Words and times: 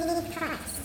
Podcast. 0.00 0.79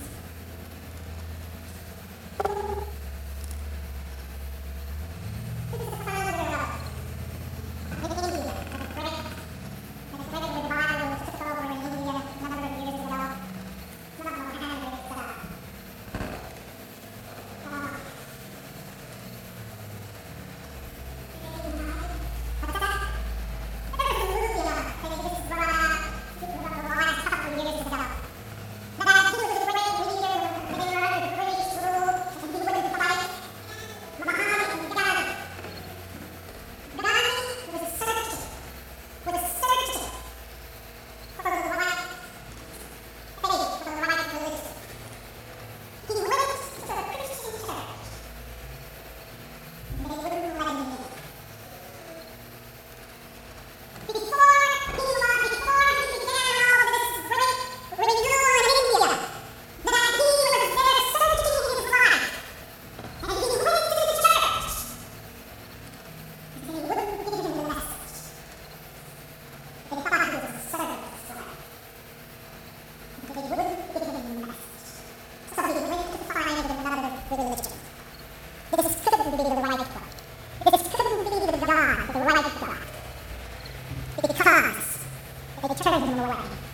They 85.61 85.67
determined 85.67 86.05
him 86.05 86.19
away. 86.19 86.64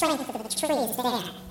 just 0.00 0.18
like 0.18 0.42
the 0.42 0.48
trees 0.48 0.96
there. 0.96 1.49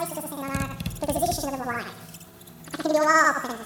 jest 0.00 0.14
to 0.14 0.22
zasadne 0.22 0.48
na... 0.48 0.68
Tylko 1.00 1.18
zjedzie 1.18 1.40
się 1.40 1.46
na 1.46 1.56
wywołanie. 1.56 1.84
A 2.72 2.76
I 2.76 2.82
can 2.82 2.92
było, 2.92 3.04
potem... 3.42 3.56